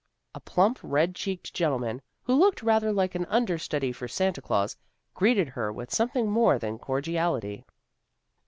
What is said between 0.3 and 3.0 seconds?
A plump, red cheeked gentleman, who looked rather